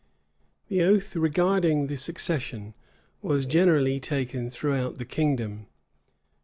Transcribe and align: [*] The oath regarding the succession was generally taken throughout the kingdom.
[*] 0.35 0.67
The 0.67 0.81
oath 0.81 1.15
regarding 1.15 1.85
the 1.85 1.95
succession 1.95 2.73
was 3.21 3.45
generally 3.45 3.99
taken 3.99 4.49
throughout 4.49 4.97
the 4.97 5.05
kingdom. 5.05 5.67